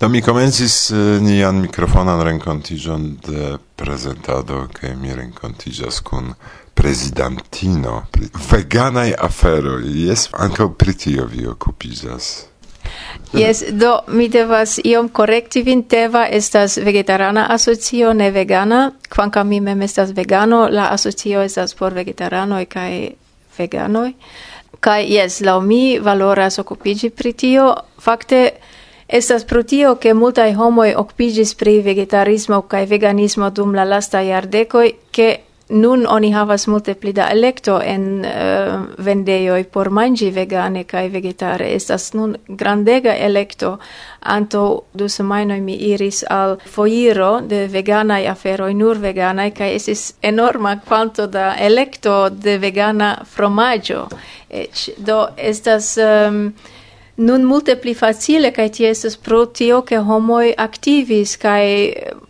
[0.00, 6.34] Do mi komencis uh, eh, nian mikrofonan renkontiĝon de prezentado kaj mi renkontiĝas kun
[6.74, 9.82] prezidantino pri veganaj aferoj.
[10.06, 12.28] Jes, ankaŭ pri tio vi okupiĝas.
[13.32, 19.60] Yes, do mi devas iom korekti vin, Teva estas vegetarana asocio, ne vegana, kvankam mi
[19.60, 23.10] mem estas vegano, la asocio estas por vegetaranoj kaj
[23.58, 24.12] veganoj.
[24.80, 28.50] Kaj jes, laŭ mi valoras okupiĝi pri tio, fakte
[29.08, 34.90] Estas pro tio ke multaj homoj okpiĝis pri vegetarismo kaj veganismo dum la lasta jardekoj
[35.16, 35.28] ke
[35.68, 41.72] nun oni havas multe pli da electo en uh, vendejoj por manĝi vegane kaj vegetare.
[41.74, 43.78] Estas nun grandega electo.
[44.20, 50.80] Anto du semajnoj mi iris al foiro de veganaj aferoj, nur veganaj, kaj estis enorma
[50.88, 54.08] kvanto da electo de vegana fromaĝo.
[54.98, 55.96] Do estas...
[55.96, 56.52] Um,
[57.18, 61.64] nun multe pli facile kaj tie estas pro tio ke homoj aktivis kaj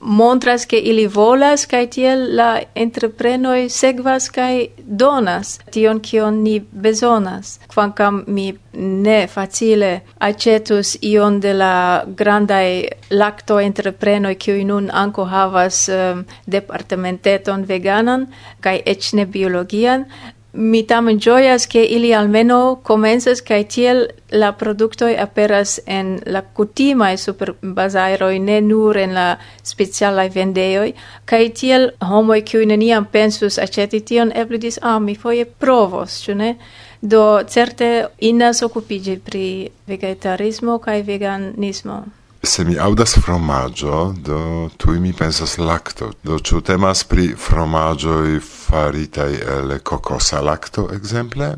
[0.01, 7.59] montras ke ili volas kaj tiel la entreprenoj sekvas kaj donas tion kion ni bezonas.
[7.69, 15.89] Kvankam mi ne facile aĉetus ion de la grandaj lakto entreprenoj kiuj nun anko havas
[15.89, 18.27] eh, um, departamenteton veganan
[18.61, 20.05] kaj eĉ ne biologian
[20.53, 27.13] mi tamen gioias che ili almeno comensas che tiel la productoi aperas en la cutima
[27.13, 33.59] e super basairoi ne nur en la speciala vendeoi kai tiel homo che neniam pensus
[33.59, 36.57] aceti tion eble dis ah mi foje provos ĉu ne?
[37.01, 42.18] Do certe inas okupigi pri vegetarismo kai veganismo.
[42.43, 46.13] Se mi audas fromaggio, do tui mi pensas lacto.
[46.23, 51.57] Do ciu temas pri fromaggio faritai el cocosa lacto, exemple?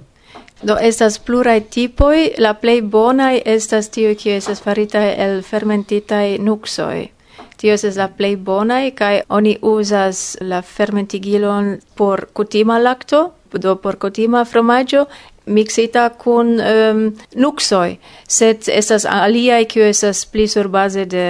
[0.62, 7.10] Do estas plurai tipoi, la plei bonai estas tio qui estas faritai el fermentitai nuxoi.
[7.56, 13.96] Tio estas la plei bonai, kai oni usas la fermentigilon por cutima lacto, do por
[13.98, 15.06] cutima fromaggio,
[15.50, 17.04] mixita kun um, ehm,
[17.36, 21.26] nuxoi, sed estas aliaj kiu estas pli surbaze de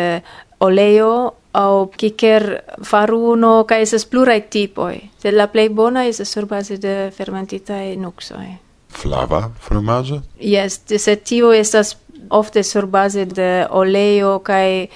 [0.60, 5.00] oleo au kiker faruno ca esas plurai tipoi.
[5.18, 8.52] Sed la plei bona esas sur base de fermentitae nuxoi.
[8.90, 10.20] Flava fromaĝo?
[10.38, 11.96] Yes, sed tio estas
[12.30, 14.86] ofte surbaze de oleo kaj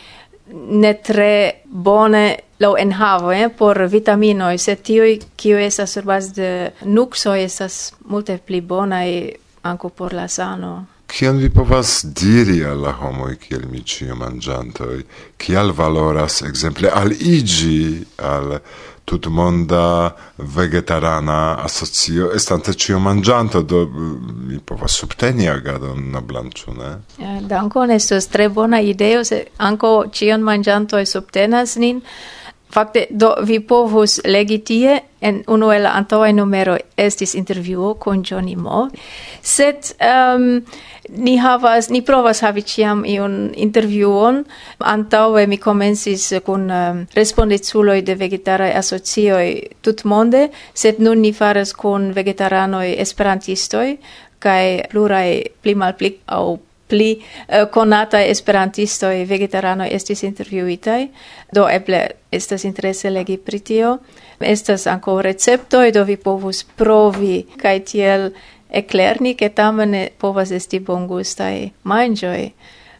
[0.52, 2.24] ne tre bone
[2.58, 6.50] lo enhavo eh, por vitaminoj, sed tiuj kiu estas surbaze de
[6.84, 8.62] nuksoj estas multe pli
[9.04, 10.86] e anco por la sano.
[11.06, 15.04] Kion vi povas diri al la homoj kiel mi ĉiu manĝantoj,
[15.38, 18.58] kial valoras ekzemple al iĝi al
[19.04, 23.84] tutmonda vegetarana asocio estante ĉiu manĝanto do
[24.48, 26.22] mi povas subteni agadon na
[26.54, 26.92] ĉu ne?
[27.40, 32.00] Dankon estos tre bona ideo se ankaŭ ĉion manĝantoj subtenas nin.
[32.74, 38.56] Fakte, do vi povus legi tie en unu el antaŭaj numero estis intervjuo kun Johnny
[38.58, 38.88] Mo,
[39.42, 40.58] sed um,
[41.14, 44.42] ni havas ni provas havi ĉiam iun intervjuon.
[44.94, 49.46] Antaŭe mi komencis kun um, respondeculoj de vegetaraj asocioj
[49.86, 53.88] tutmonde, sed nun ni faras kun vegetaranoj esperantistoj
[54.44, 55.28] kaj pluraj
[55.62, 56.56] pli malpli aŭ
[56.94, 61.08] pli eh, uh, conata esperantisto e vegetarano estis intervjuitaj,
[61.52, 63.98] do eble estas interese legi pri tio.
[64.40, 68.30] Estas ankaŭ e do vi povus provi kaj tiel
[68.70, 72.52] eklerni, ke tamen povas esti bongustaj manĝoj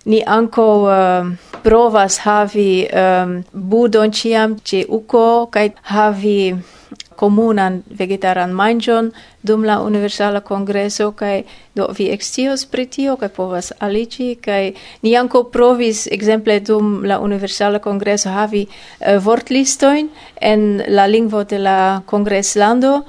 [0.05, 6.55] ni anco uh, eh, provas havi um, budon ciam ce uco, cae havi
[7.17, 11.45] comunan vegetaran manĝon dum la Universala congreso kai
[11.75, 17.79] do vi ekscios pri tio povas alici kai ni ankaŭ provis exemple dum la Universala
[17.79, 18.67] congreso havi
[19.01, 20.09] eh, uh, vortlistoin
[20.41, 23.05] en la lingvo de la congreslando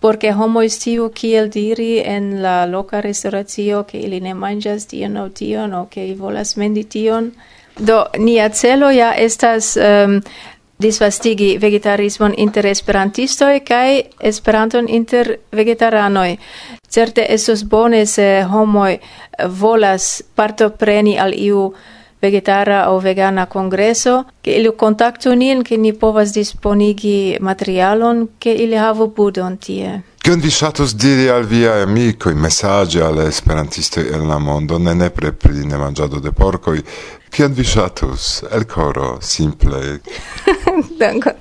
[0.00, 5.28] porque homo estiu kiel diri en la loca restauratio che ili ne mangias tion o
[5.30, 7.32] tion o che volas mendi tion.
[7.78, 10.22] Do, nia celo ja estas um,
[10.82, 16.38] disvastigi vegetarismon inter esperantistoi kai esperanton inter vegetaranoi.
[16.88, 18.98] Certe esos bone se homoi
[19.60, 21.74] volas partopreni al iu
[22.20, 28.76] vegetara o vegana congreso, che ili contactu nin, che ni povas disponigi materialon, che ili
[28.76, 30.02] havu budon tie.
[30.26, 35.30] Kion vi ŝatus diri al viaj amikoj, mesaĝe al esperantistoj el la mondo, ne nepre
[35.32, 36.82] pri nemanĝado de porkoj,
[37.36, 38.44] Kion vi ŝatus?
[38.50, 39.98] El koro, simple.
[41.00, 41.34] Dankon.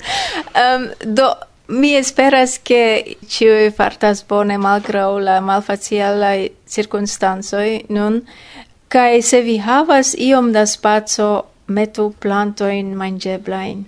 [0.60, 1.30] um, do,
[1.68, 8.20] Mi esperas che ci fartas bone malgraŭ la malfacilaj cirkonstancoj nun,
[8.96, 11.26] Kai se vi havas iom da spaco,
[11.68, 13.82] metu plantojn mangeblain.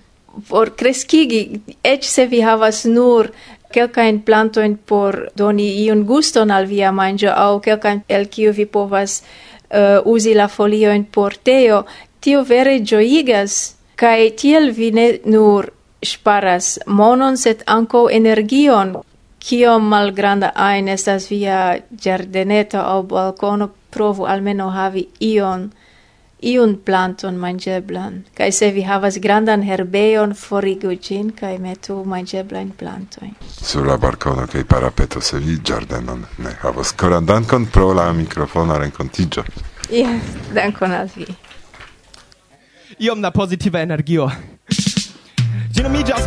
[0.50, 3.30] Por kreskigi, ec se vi havas nur
[3.72, 8.66] quelcain planto in por doni iun guston al via manĝo au kelkajn el kiu vi
[8.66, 11.86] povas uh, uzi la foliojn por teo,
[12.20, 13.58] tio vere gioigas.
[13.96, 15.72] Kai tiel vi ne nur
[16.04, 18.98] sparas monon set ankaŭ energion.
[19.40, 25.72] Kiom malgranda ain estas via giardeneto au balkono provu almeno havi ion,
[26.42, 33.34] iun planton mangeblan, kai se vi havas grandan herbeon forigu gin, kai metu mangeblan plantoin.
[33.50, 38.78] Sur la balcono kai parapeto, se vi giardenon ne havas koran dankon pro la microfona
[38.78, 39.44] rencontigio.
[39.90, 40.22] Yes,
[40.54, 41.26] dankon al vi.
[43.00, 44.30] Iom da positiva energio.
[45.74, 45.84] Gi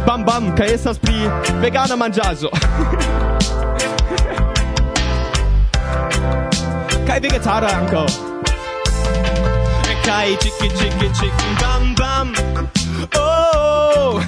[0.07, 1.27] Bam Bam, kai esas pri
[1.63, 2.51] vegana mangiajo.
[7.11, 8.03] kai vegetara anko
[10.07, 12.29] kai chiki chiki chiki bam bam.
[13.23, 14.23] Oh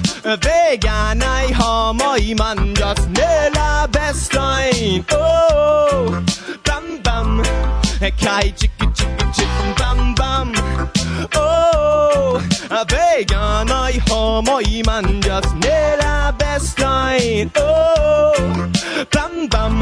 [0.45, 6.21] veganai homoi manjas nella bestain oh
[6.67, 7.29] bam bam.
[8.23, 10.49] Kai chiki chiki chiki bam bam.
[11.43, 12.41] Oh
[12.93, 18.33] veganai homoi manjas nella bestain oh
[19.13, 19.75] bam bam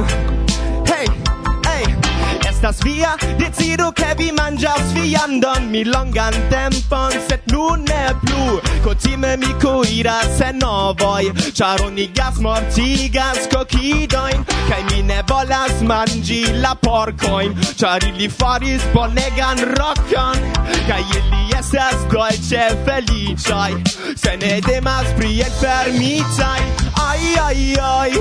[2.62, 3.18] estas via.
[3.40, 8.60] Decido ke vi manĝas viandon mi longan tempon sed nun ne plu.
[8.86, 16.76] Kutime mi kuiras en ovoj ĉar onigas mortigas kokidojn kaj mi ne volas manĝi la
[16.86, 20.46] porkojn ĉar ili faris bonegan rokon
[20.90, 23.72] kaj ili estas dolce feliciaj
[24.16, 26.62] Se ne demas pri elfermicaj
[27.08, 28.12] Ai, ai, ai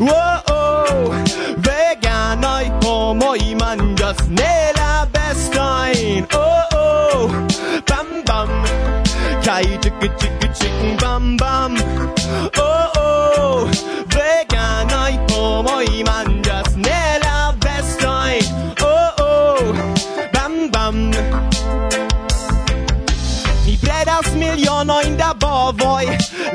[0.00, 1.14] Oh, oh
[1.66, 7.30] Veganoi homoj manĝas ne la bestojn Oh, oh
[7.90, 8.54] Bam, bam
[9.44, 11.74] Kaj chik, chik, chik, bam, bam.
[12.62, 13.68] Oh, oh
[14.14, 16.87] Veganoi homoj manĝas ne
[25.28, 26.06] la bovoj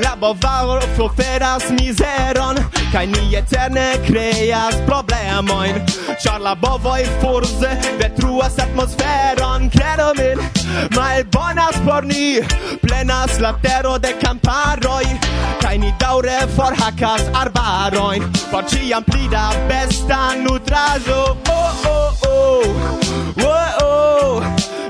[0.04, 2.58] La bovaro proferas mizeron
[2.92, 5.82] Kaj ni eterne kreas problemojn
[6.24, 10.42] Ĉar la bovoj forze detruas atmosferon Kredo min,
[10.96, 12.42] malbonas por ni.
[12.82, 15.06] Plenas la tero de kamparoj
[15.62, 21.22] Kaj ni daŭre forhakas arbarojn Por ĉiam pli da besta nutraĵo.
[21.50, 22.66] Oh, oh, oh,
[23.46, 24.44] oh, oh.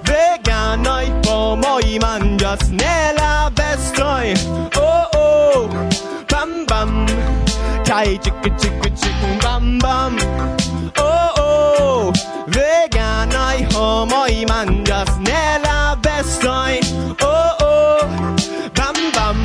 [0.08, 3.23] Veganoj pomoj manĝas ne la
[4.24, 4.34] mai
[4.78, 5.70] oh oh.
[6.32, 6.92] Bam bam.
[7.88, 10.14] Kai chicka chicka chicken bam bam.
[10.98, 12.14] Oh oh.
[12.56, 16.80] Veganai homoi mangas nella bestoi.
[17.22, 18.02] Oh oh.
[18.78, 19.40] Bam bam.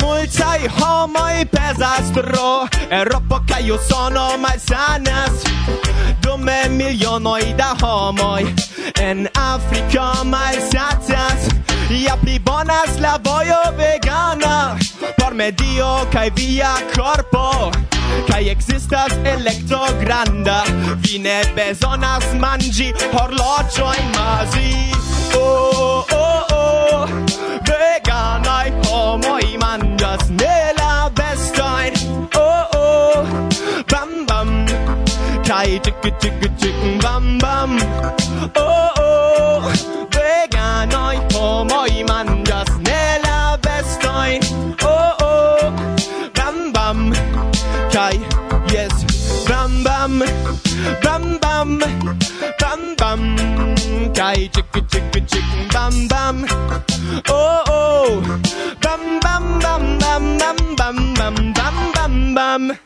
[0.00, 5.44] Multaj homoj pezas pro Eŭropo sono Usono malsanas.
[6.22, 8.44] Dume milionoj da homoj
[9.00, 11.55] En Afrika malsacas
[11.90, 14.76] Ja pli bonas la vojo vegana.
[15.18, 17.70] Por medio kaj via corpo
[18.26, 20.64] Kaj ekzistas elektro granda.
[21.02, 24.72] Vi ne bezonas manĝi horloĝojn mazi.
[25.38, 27.14] Oh, oh, oh.
[27.70, 31.94] Veganaj homoj manĝas ne la bestojn.
[32.34, 33.34] Oh, oh.
[33.92, 34.54] Bam, bam.
[35.46, 37.78] Kaj tiki tiki tiki bam, bam.
[38.56, 39.75] Oh, oh
[41.56, 44.42] homoj manĝas ne la bestojn
[44.84, 45.78] oh oh
[46.36, 46.98] bam bam.
[47.94, 48.18] Kai
[48.74, 48.92] yes
[49.48, 50.20] bam bam.
[51.04, 51.78] Bam bam
[52.60, 53.22] bam bam.
[54.18, 56.44] Kai chik chik chik bam bam.
[57.28, 58.10] Oh oh
[58.84, 62.85] bam bam bam bam bam bam bam bam bam bam.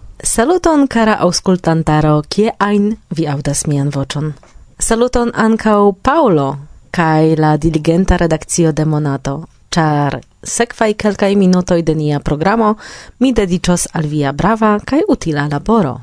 [0.31, 4.33] Saluton cara auscultantaro, kie ein vi audas mian vocion.
[4.79, 6.55] Saluton ancau Paolo,
[6.91, 9.33] kai la diligenta redakcio de Monato,
[9.75, 12.77] char sekvaj kelkaj minutoj de nia programo
[13.19, 15.99] mi dedicos al via brava kaj utila laboro.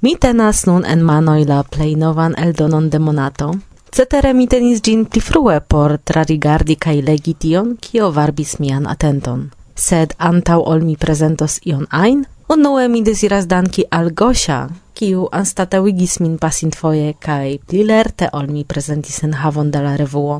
[0.00, 3.50] Mi tenas nun en manoj la plej novan eldonon de Monato,
[3.92, 9.50] cetere mi tenis gin pli frue por trarigardi kai legi tion, kio varbis mian atenton.
[9.74, 16.14] Sed antau ol mi prezentos ion ein, Unue mi desiras danki al Gosia, kiu anstatawigis
[16.24, 20.38] min pasintfoje kaj pli lerte ol mi prezentis enhavon de la revuo.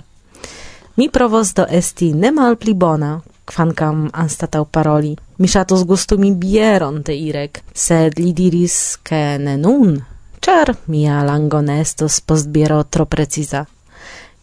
[0.97, 5.13] Mi provos do esti ne malpli bona, kvankam anstataŭ paroli.
[5.39, 9.99] Mi ŝatus gustumi bieron de Irek, sed li diris, ke ne nun,
[10.41, 13.67] ĉar mia lango ne estos postbiero tro preciza.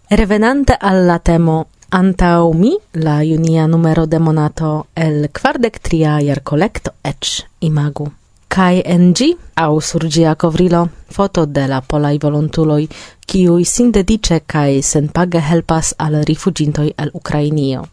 [0.10, 6.42] Revenante al la temo Antau mi la junia numero de monato el quardec tria iar
[6.44, 8.12] collecto ec imagu.
[8.48, 12.90] Kai NG au surgia covrilo foto de la polai volontuloi
[13.28, 17.86] kiui sin dedice kai sen page helpas al rifugintoi el Ukrainio.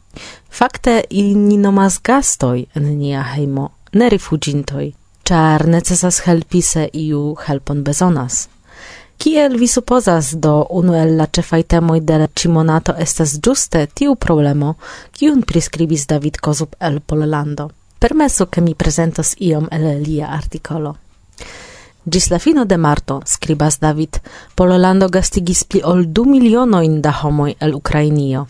[0.51, 4.95] Fakte ili nomas gastoi en nia heimo, ne rifugintoi,
[5.25, 8.49] char necesas helpi se iu helpon bezonas.
[9.23, 14.17] Kiel vi supposas do unu el la cefaj temoj de la cimonato estas ĝuste tiu
[14.25, 14.73] problemo,
[15.15, 17.69] kiun priskribis David Kozub el Pollando.
[18.03, 20.97] Permesu, ke mi prezentos iom el lia artikolo.
[22.05, 24.19] Gis la fino de marto, scribas David,
[24.57, 28.49] Pololando gastigis pli ol du milionoin da homoi el Ukrainio.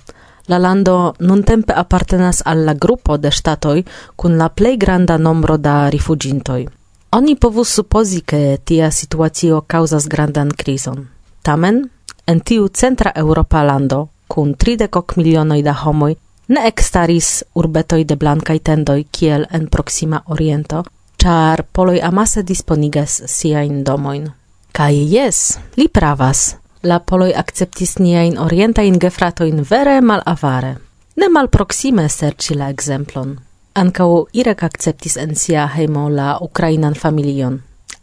[0.49, 3.85] La lando nun tempe appartenas alla gruppo de statoi
[4.17, 6.82] cun la plei granda nombro da rifugintoi.
[7.13, 11.09] Oni povus supozi ke tia situacio causas grandan crison.
[11.43, 11.83] Tamen,
[12.27, 16.15] en tiu centra Europa lando, kun 30 milionoj da homoj,
[16.49, 20.85] ne ekstaris urbetoj de blankaj tendoj kiel en proxima oriento,
[21.21, 24.31] char poloj amase disponigas siajn domojn.
[24.73, 25.45] Kaj jes,
[25.77, 30.77] li pravas, la poloj akceptis niajn orientajn gefratojn vere malavare.
[31.17, 33.37] Ne malproksime serĉi la ekzemplon.
[33.75, 37.55] Ankaŭ Irak akceptis en sia hejmo la ukrainan familion.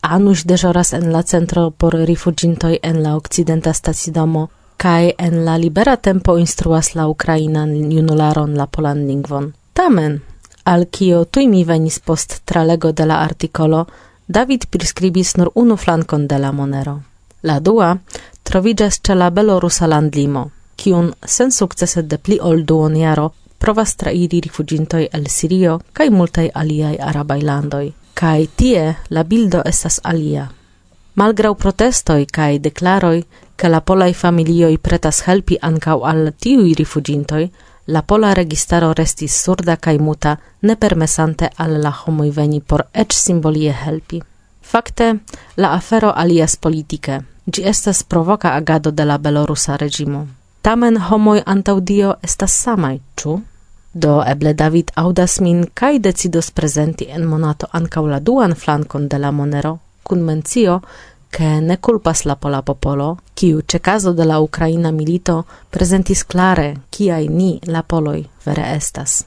[0.01, 4.47] Anush deĵoras en la centro por rifuĝintoj en la okcidenta stacidomo
[4.77, 9.51] kaj en la libera tempo instruas la ukrainan junularon la polan lingvon.
[9.73, 10.19] Tamen,
[10.63, 13.85] al kio tuj mi venis post tralego de la artikolo,
[14.27, 16.99] David priskribis nur unu flankon de la monero.
[17.43, 17.97] La dua
[18.43, 25.25] troviĝas ĉe la belorusa landlimo, kiun sensukcese de pli ol duonjaro provas trairi rifugintoi el
[25.27, 30.47] Sirio kai multai aliai arabai landoi, kai tie la bildo estas alia.
[31.15, 33.23] Malgrau protestoi kai deklaroj,
[33.57, 37.49] ke la polai familioi pretas helpi ancau al tiui rifugintoi,
[37.87, 43.13] la pola registaro restis surda kai muta, ne permesante al la homoi veni por ec
[43.13, 44.21] simbolie helpi.
[44.61, 45.15] Fakte,
[45.57, 47.19] la afero alias politike.
[47.51, 50.27] gi estas provoka agado de la belorusa regimo
[50.69, 53.31] tamen homoi antaudio estas samai, ĉu?
[53.93, 59.17] Do eble David audas min kaj decidos prezenti en monato ankaŭ la duan flankon de
[59.23, 59.71] la monero
[60.03, 60.75] kun mencio
[61.31, 66.69] che ne culpas la pola popolo, kiu ce caso de la Ukraina milito presentis clare
[66.89, 69.25] kiai ni la poloi vere estas.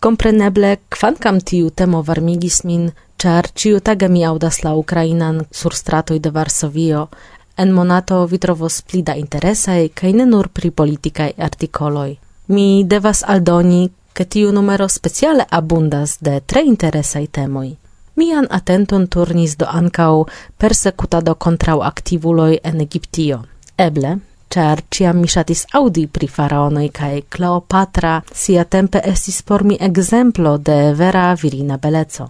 [0.00, 6.20] Compreneble, kvankam tiu temo varmigis min, char ciu tage mi audas la Ukrainan sur stratoi
[6.20, 7.08] de Varsovio,
[7.56, 12.16] En monato vi trovos pli da interesaj kaj ne nur pri politikaj artikoloj.
[12.48, 17.68] Mi devas aldoni, ke tiu numero speciale abundas de tre interesaj temoj.
[18.16, 20.24] Mian atenton turnis do ankaŭ
[20.58, 23.42] persekutado kontraŭ aktivuloj en Egiptio.
[23.76, 24.14] Eble,
[24.48, 30.78] ĉar ĉiam mi ŝatis aŭdi pri faraonoj kaj Kleopatra siatempe estis por mi ekzemplo de
[30.94, 32.28] vera virina beleco.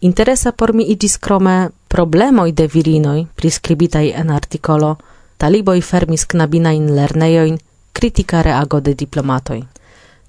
[0.00, 1.56] Interesa por mi iĝis krome
[1.96, 4.90] problemoj de virinoj priskribitaj en artikolo
[5.40, 7.56] taliboj fermis knabinajn lernejojn
[7.92, 9.62] kritika reago de diplomatoj.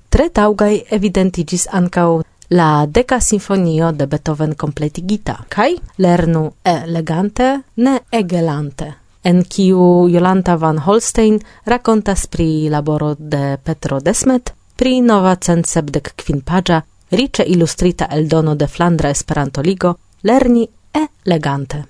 [0.09, 2.21] Tre taŭgaj evidentiĝis ankaŭ
[2.59, 7.49] la deca sinfonio de Beethoven completigita, kai lernu elegante
[7.83, 8.87] ne egelante,
[9.23, 16.13] en kiu Jolanta van Holstein rakontas pri laboro de Petro Desmet, pri nova cent sepdek
[16.23, 16.81] kvin paĝa,
[17.11, 20.67] riĉe ilustrita eldono de Flandra Esperanto Ligo, lerni
[21.25, 21.83] legante.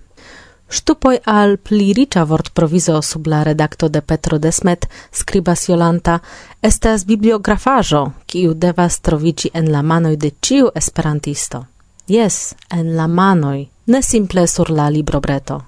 [0.68, 6.20] Ŝtupoj al pli riĉa vortprovizo sub la redakto de Petro Desmet, skribas Jolanta,
[6.62, 11.64] estas bibliografaĵo, kiu devas trovici en la manoj de ciu esperantisto.
[12.08, 15.62] Jes, en la manoj, ne simple sur la librobreto.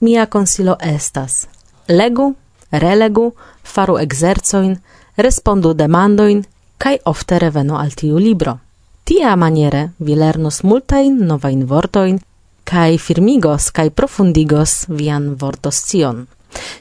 [0.00, 1.46] Mia konsilo estas:
[1.88, 2.34] legu,
[2.70, 4.76] relegu, faru exercoin,
[5.16, 6.42] respondu demandoin,
[6.78, 8.58] kaj ofte revenu al tiu libro.
[9.04, 12.20] Tia maniere vi lernos multajn novajn vortojn
[12.64, 16.26] kai firmigos kai profundigos vian vortoscion.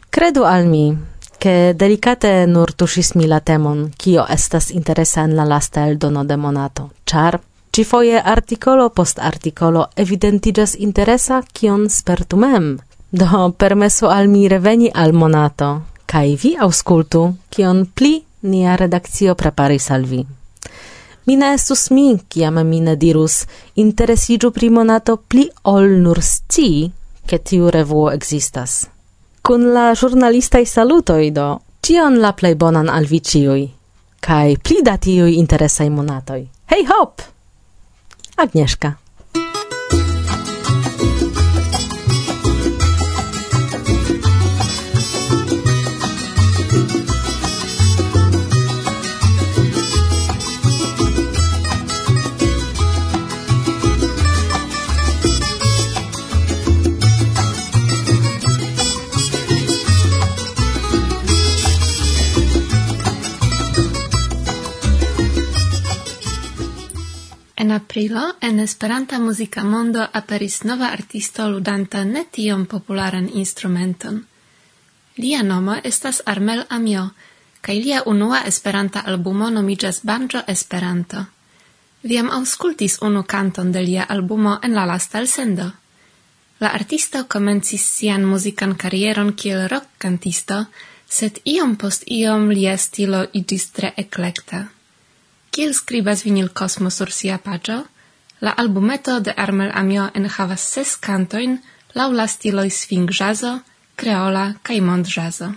[0.10, 0.98] Credu al mi,
[1.38, 6.90] che delicate nur tuŝismi la temon, kio estas interesa en la lasta eldono de monato,
[7.06, 7.40] char
[7.72, 12.80] Ci foie artikolo post artikolo evidentigas interesa kion spertu mem.
[13.12, 15.70] Do permesu al mi reveni al monato,
[16.06, 20.26] kai vi auscultu kion pli nia redakcio preparis al vi.
[21.26, 26.70] Mi ne estus mi, kiam mi ne dirus, interesiĝu pri monato pli ol nur sci,
[27.28, 28.88] ke tiu revuo existas.
[29.42, 31.50] Kun la ĵurnalistaj salutoj do,
[31.82, 33.62] tion la plej bonan al vi ĉiuj,
[34.22, 36.42] kaj pli da tiuj interesaj monatoj.
[36.74, 37.22] Hej hop!
[38.38, 39.01] Agnieszka.
[67.92, 74.22] aprilo en Esperanta muzika mondo aperis nova artisto ludanta ne tiom popularan instrumenton.
[75.18, 77.10] Lia nomo estas Armel Amio,
[77.62, 81.26] kaj lia unua Esperanta albumo nomiĝas Banjo Esperanto.
[82.04, 85.72] Viam aŭskultis unu kanton de lia albumo en la lasta elsendo.
[86.60, 90.66] La artisto komencis sian muzikan karieron kiel rock kantisto,
[91.10, 94.68] sed iom post iom lia stilo iĝis tre eklekta.
[95.52, 97.84] Kiel skribas vinil Cosmo sur sia pagio,
[98.40, 101.58] la albumeto de Armel Amio en havas ses cantoin
[101.94, 103.60] laŭ la stiloj swing jazzo,
[104.00, 105.50] creola kai mond jazzo.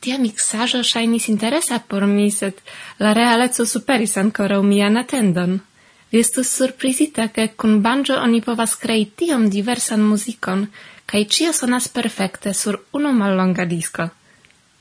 [0.00, 2.62] Tia mixajo shainis interesa por mi, set
[2.98, 5.60] la realeco superis ancora mian atendon.
[6.10, 10.68] Vi estus surprizita, ke kun banjo oni povas crei tiom diversan muzikon,
[11.04, 14.08] kaj cio sonas perfekte sur unu mallonga disco.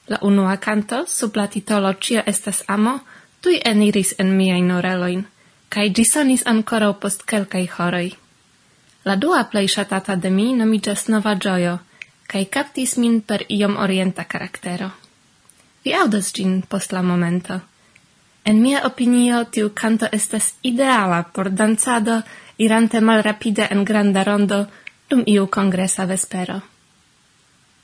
[0.07, 2.99] La unua canto, sub la titolo Cio estas amo,
[3.45, 5.19] tui eniris en miain noreloin,
[5.69, 8.09] cae gisonis ancora post quelcae horoi.
[9.05, 11.75] La dua plei shatata de mi nomigas Nova Gioio,
[12.27, 14.89] cae captis min per iom orienta caractero.
[15.83, 17.59] Vi audas gin post la momento.
[18.45, 22.23] En mia opinio tiu canto estas ideala por danzado
[22.57, 24.67] irante malrapide en granda rondo
[25.09, 26.61] dum iu congresa vespero.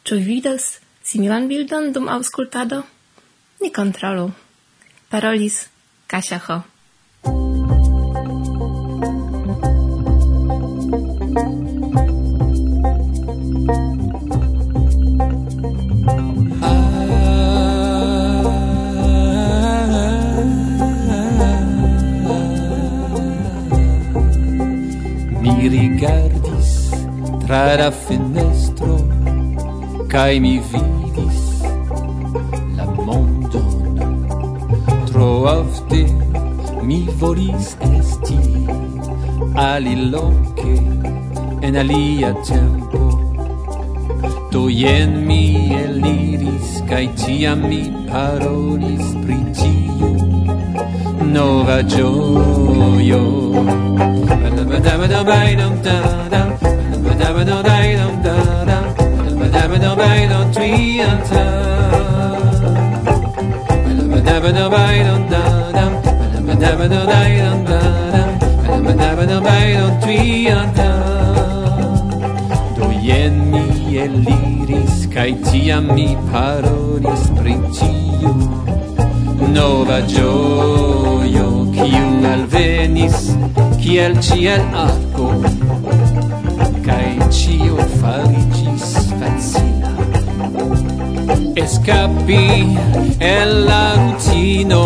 [0.04, 2.84] Ču vidas similan bildon dum aŭskultado?
[3.62, 4.32] Ni kontrolu
[5.12, 5.68] parolis
[6.08, 6.64] Kasia Ho.
[25.42, 26.72] Mi rigardis
[27.44, 28.96] tra la fenestro,
[30.08, 31.01] cae mi vidi
[36.92, 38.40] mi volis esti.
[39.56, 40.76] Aliloke
[41.66, 43.04] en alia tempo.
[44.52, 45.44] Do jen mi
[45.84, 50.12] eliris kaj tiam mi parolis pri tiu
[51.36, 53.24] nova ĝojo
[60.52, 61.44] Twi and ta,
[64.12, 65.51] but never know I don't know.
[72.78, 78.36] Do jen mi eliris, kaj tiam mi parolis pri tiu
[79.56, 83.20] nova ĝojo, kiu alvenis
[83.82, 85.32] kiel ĉiel akvo,
[86.86, 87.06] kaj
[87.40, 89.81] ĉio fariĝis.
[91.56, 92.78] Escapi
[93.20, 94.84] el la rutino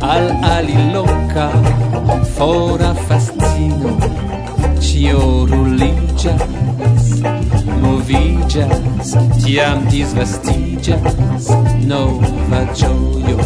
[0.00, 1.50] al aliloca
[2.36, 3.96] fora fastino
[4.80, 6.42] Cio ruligas,
[7.80, 11.48] movigas, tiam disvastigas
[11.86, 13.38] Nova gioio.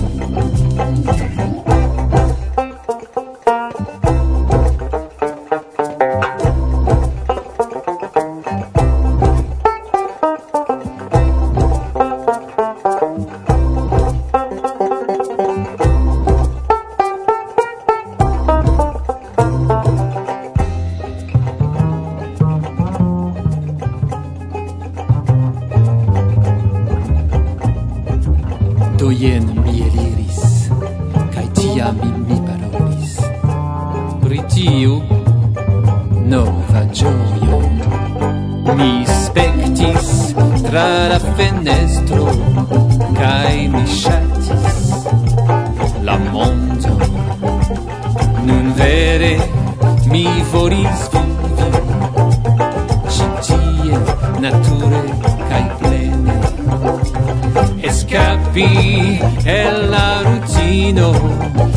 [59.44, 61.12] el la rutino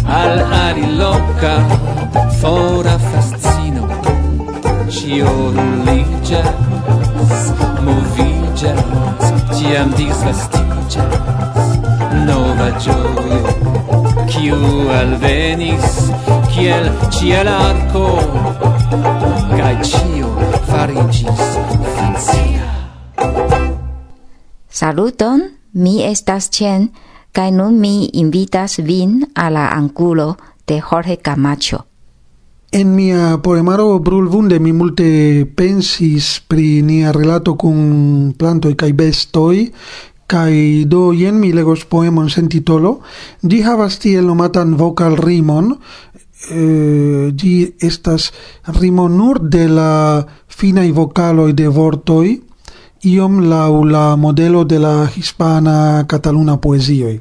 [0.08, 1.56] al ari loca
[2.42, 3.88] fora fascino.
[4.90, 6.52] Cio ruligas,
[7.86, 9.26] movigas,
[9.58, 10.62] tiam disvastigas
[12.26, 13.42] Nova gioio,
[14.28, 16.12] kiu alvenis,
[16.52, 18.20] kiel ciel arco
[19.56, 20.30] Cai cio
[20.68, 21.46] farigis
[21.96, 22.68] fancia
[24.70, 26.92] Saluton, mi estas Chen,
[27.32, 31.86] Kai nun mi invitas vin a la angulo de Jorge Camacho.
[32.72, 39.58] En mia poemaro Brulvunde mi multe pensis pri nia relato kun plantoj kaj bestoj,
[40.28, 43.00] kai do jen mi legos poemon sen titolo,
[43.42, 45.74] di havas tiel nomatan vocal rimon,
[46.52, 48.32] eh, di estas
[48.80, 52.40] rimo nur de la finai vocaloi de vortoi,
[53.02, 57.20] iom lau la modelo de la hispana cataluna poesioi.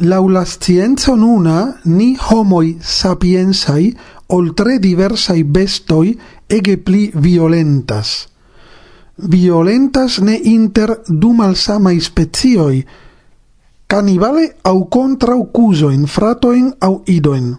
[0.00, 3.94] Lau la scienza nuna, ni homoi sapiensai,
[4.28, 8.28] oltre diversai bestoi, ege pli violentas.
[9.16, 12.84] Violentas ne inter du malsamai spezioi,
[13.86, 17.52] canibale au contrau cusoin, fratoin au idoin.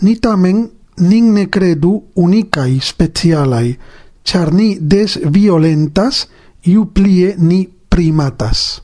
[0.00, 3.76] Ni tamen nin ne credu unicai specialai,
[4.24, 6.28] char ni des violentas,
[6.64, 8.82] iu plie ni primatas.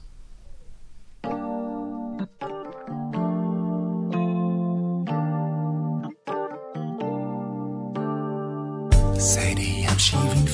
[9.18, 10.47] Sadie, I'm shaving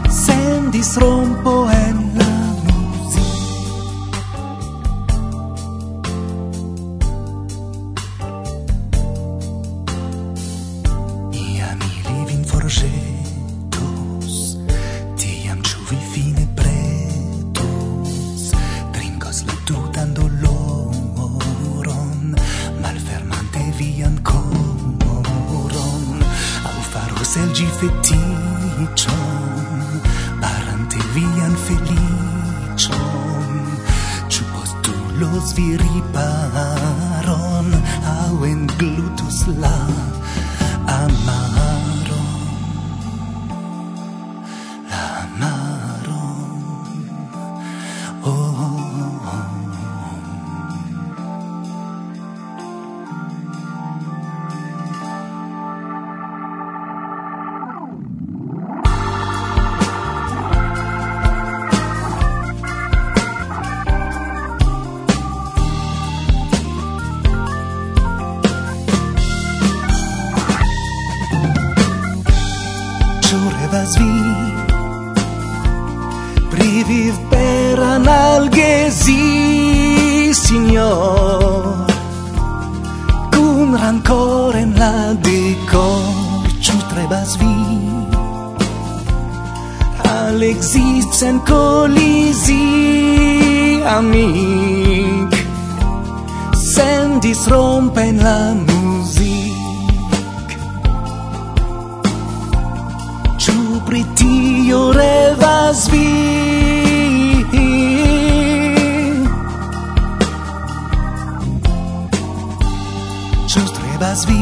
[0.10, 3.34] Sen disrompo en la musica
[11.32, 13.25] Ia mi livin forget
[35.66, 36.25] diri pa
[73.66, 74.22] devas vi.
[76.50, 79.24] Priviv per analgesi
[80.34, 81.86] signor
[83.32, 85.86] cun rancor en la dico
[86.60, 87.58] ci trebas vi.
[90.04, 92.66] Al existen colisi
[93.86, 95.34] amic
[96.54, 98.75] sen disrompen la mi
[104.68, 106.26] io revas vi
[113.48, 114.42] Just revas vi.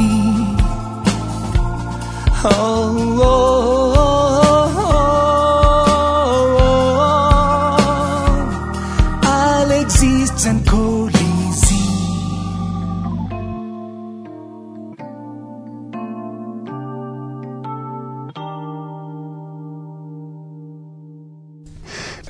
[2.45, 3.12] Oh.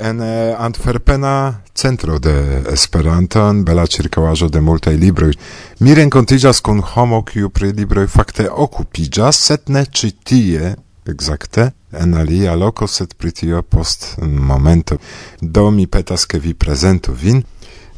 [0.04, 5.32] en eh, Antwerpena centro de Esperantan, bela circauajo de multaj libroj.
[5.80, 10.74] Mi renkontiĝas kun homo kiu pri libroj fakte okupiĝas, sed ne ĉi tie
[11.08, 15.00] exacte en alia loko, sed pri tio post momento.
[15.42, 17.44] Do mi petas ke vi prezentu vin.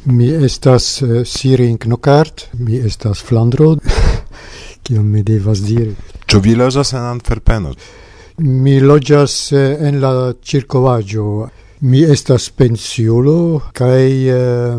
[0.04, 3.74] Mi estas eh, uh, Sirin Knokart, mi estas Flandro,
[4.86, 5.90] kion mi devas diri.
[6.26, 7.74] Ĉu vi loĝas en Antwerpeno?
[8.46, 11.48] Mi loĝas uh, en la circovaggio
[11.80, 14.76] Mi estas pensiulo kaj eh,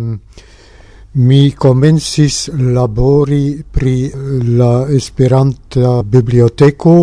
[1.13, 4.11] mi komencis labori pri
[4.57, 6.95] la Esperanta biblioteko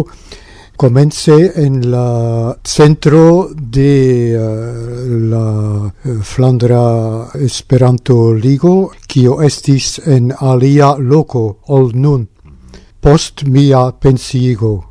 [0.76, 4.42] komence en la centro de uh,
[5.30, 5.90] la
[6.22, 12.26] Flandra Esperanto Ligo kio estis en alia loko ol nun
[13.00, 14.84] post mia pensigo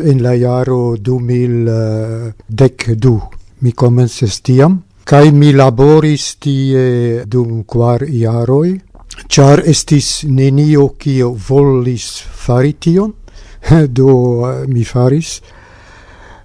[0.00, 3.31] en la jaro 2012
[3.62, 8.76] mi comences tiam, kai mi laboris tie dum quar iaroi,
[9.28, 13.12] char estis nenio kio volis fari tion,
[13.96, 14.12] do
[14.50, 15.40] eh, mi faris,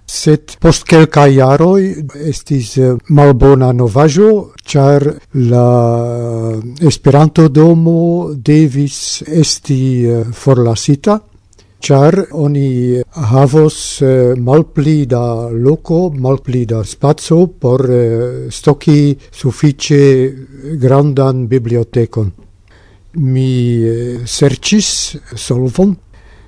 [0.08, 1.90] Sed post quelca iaroi
[2.30, 5.04] estis eh, malbona novajo, char
[5.50, 5.66] la
[6.56, 11.18] eh, Esperanto domo devis esti forlasita,
[11.80, 20.34] char oni havos eh, malpli da loco, malpli da spazio por eh, stoci suffice
[20.78, 22.32] grandan bibliotecon.
[23.14, 25.96] Mi eh, sercis solvon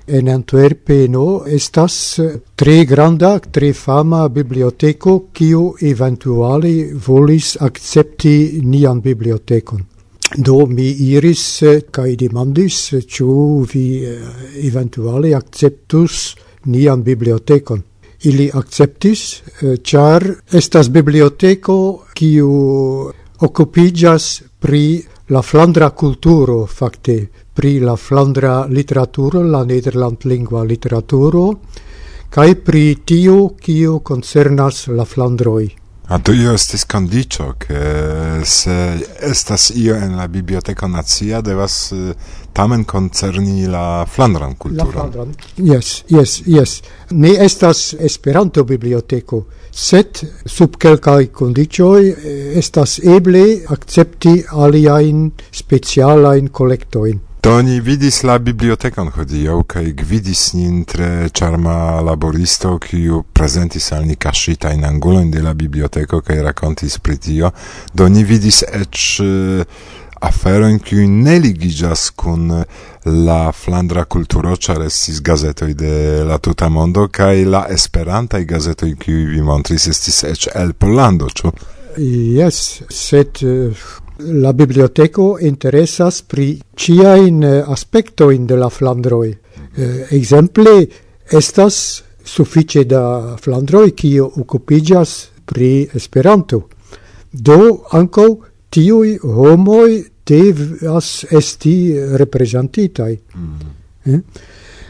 [0.06, 2.18] en Antwerpeno estas
[2.56, 9.89] tre granda, tre fama biblioteco kiu eventuali volis accepti nian bibliotecon.
[10.36, 14.18] Do mi iris eh, kai demandis, eh, ĉu vi eh,
[14.62, 16.36] eventuale akceptus
[16.70, 17.82] nian bibliotekon.
[18.30, 19.22] Ili acceptis,
[19.82, 21.76] ĉar estas biblioteko
[22.14, 22.50] kiu
[23.40, 24.26] okupiĝas
[24.60, 25.00] pri
[25.32, 27.16] la flandra kulturo, fakte
[27.56, 31.46] pri la flandra literaturo, la nederland lingua literaturo,
[32.30, 35.79] kaj pri tio kio koncernas la flandroj.
[36.10, 41.92] Ah, A tu io estis condicio che se estas io en la biblioteca nazia devas
[41.92, 42.16] eh,
[42.52, 44.86] tamen concerni la Flandran kulturon.
[44.86, 45.34] La Flandran.
[45.54, 46.82] Yes, yes, yes.
[47.10, 55.28] Ne estas Esperanto biblioteko, sed sub kelkaj kondicioj eh, estas eble akcepti aliaen
[55.62, 57.29] specialajn kolektojn.
[57.42, 64.04] Do ni vidis la bibliotekon hodiaŭ kaj gvidis nin tre charma laboristo, kiu prezentis al
[64.04, 64.16] ni
[64.74, 67.50] in angulojn de la biblioteko kaj rakontis pri tio.
[67.94, 69.64] Do ni vidis eĉ eh,
[70.20, 72.64] aferojn kiu ne ligiĝas kun eh,
[73.04, 79.26] la flandra kulturo, char estis gazetoj de la tuta mondo kaj la esperantaj gazetoj, kiu
[79.32, 81.52] vi montris, estis ec el Polando, ču?
[81.96, 83.42] Yes, set...
[83.42, 89.30] uh, La biblioteco interesas pri ciain aspectoin de la Flandroi.
[89.76, 90.86] Eh, exemple,
[91.30, 96.68] estas suffice da Flandroi kio occupigas pri Esperanto.
[97.30, 98.26] Do anco
[98.68, 103.20] tiui homoi devas esti representitai.
[103.34, 103.58] Mm
[104.04, 104.14] -hmm.
[104.14, 104.20] eh?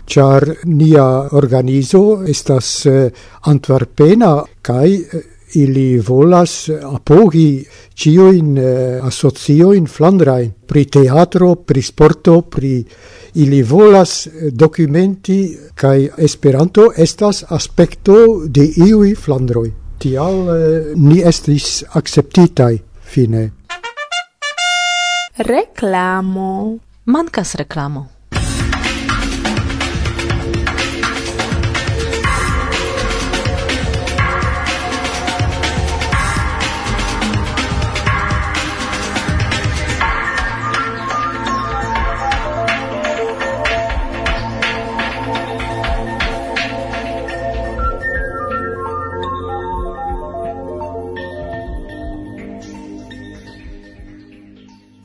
[0.04, 5.22] Char nia organizo estas eh, antwerpena, kai eh,
[5.54, 12.84] ili volas apogi cio in eh, asocioin flandrain pri teatro, pri sporto, pri
[13.34, 19.72] ili volas documenti kai Esperanto estas aspecto de iui flandroi.
[19.98, 23.50] Tial eh, ni estis acceptitai fine.
[25.36, 26.78] Reklamo.
[27.04, 28.19] Mankas reklamo.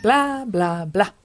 [0.06, 1.25] blah, blah, blah.